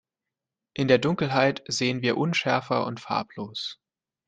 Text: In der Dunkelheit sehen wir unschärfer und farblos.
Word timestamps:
In 0.73 0.87
der 0.87 0.97
Dunkelheit 0.97 1.61
sehen 1.67 2.01
wir 2.01 2.17
unschärfer 2.17 2.87
und 2.87 2.99
farblos. 2.99 3.77